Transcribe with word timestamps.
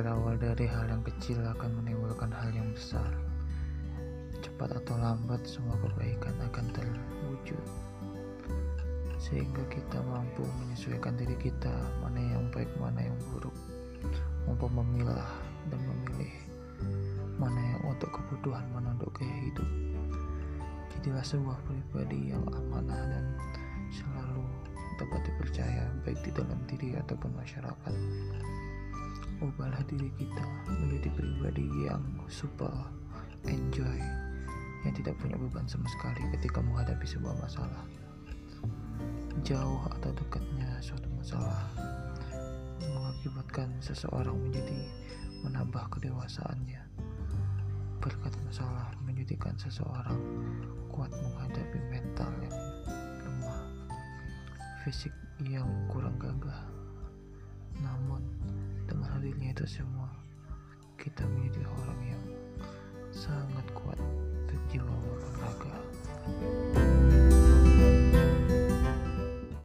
dari 0.00 0.64
hal 0.64 0.88
yang 0.88 1.04
kecil 1.04 1.36
akan 1.44 1.76
menimbulkan 1.84 2.32
hal 2.32 2.48
yang 2.56 2.72
besar. 2.72 3.12
Cepat 4.40 4.80
atau 4.80 4.96
lambat, 4.96 5.44
semua 5.44 5.76
kebaikan 5.76 6.32
akan 6.40 6.72
terwujud, 6.72 7.64
sehingga 9.20 9.60
kita 9.68 10.00
mampu 10.00 10.48
menyesuaikan 10.64 11.20
diri 11.20 11.36
kita, 11.36 11.72
mana 12.00 12.16
yang 12.16 12.48
baik, 12.48 12.72
mana 12.80 13.04
yang 13.04 13.18
buruk, 13.28 13.52
mampu 14.48 14.72
memilah 14.72 15.28
dan 15.68 15.80
memilih 15.84 16.32
mana 17.36 17.60
yang 17.60 17.92
untuk 17.92 18.08
kebutuhan, 18.08 18.64
mana 18.72 18.96
untuk 18.96 19.12
gaya 19.20 19.36
hidup. 19.52 19.68
Jadilah 20.96 21.24
sebuah 21.24 21.60
pribadi 21.68 22.32
yang 22.32 22.44
amanah 22.48 23.04
dan 23.04 23.24
selalu 23.92 24.44
dapat 24.96 25.20
dipercaya, 25.28 25.84
baik 26.08 26.24
di 26.24 26.32
dalam 26.32 26.60
diri 26.64 26.96
ataupun 26.96 27.36
masyarakat 27.36 27.94
ubahlah 29.40 29.80
diri 29.88 30.12
kita 30.20 30.44
menjadi 30.68 31.08
pribadi 31.16 31.64
yang 31.88 32.04
super 32.28 32.72
enjoy 33.48 34.00
yang 34.84 34.92
tidak 34.96 35.16
punya 35.20 35.36
beban 35.36 35.64
sama 35.68 35.88
sekali 35.88 36.24
ketika 36.36 36.60
menghadapi 36.60 37.04
sebuah 37.04 37.36
masalah. 37.40 37.84
Jauh 39.44 39.80
atau 39.96 40.12
dekatnya 40.12 40.68
suatu 40.84 41.08
masalah 41.16 41.68
mengakibatkan 42.84 43.72
seseorang 43.80 44.36
menjadi 44.36 44.80
menambah 45.44 45.84
kedewasaannya. 45.96 46.80
Berkat 48.00 48.32
masalah 48.48 48.92
menjadikan 49.04 49.52
seseorang 49.60 50.20
kuat 50.88 51.12
menghadapi 51.12 51.80
mental 51.92 52.32
yang 52.44 52.56
lemah 53.24 53.60
fisik 54.84 55.12
yang 55.44 55.68
kurang 55.92 56.16
gagah. 56.16 56.64
Namun 57.80 58.24
itu 59.60 59.84
semua. 59.84 60.08
Kita 60.96 61.20
menjadi 61.28 61.68